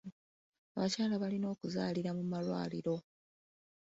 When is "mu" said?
2.17-2.23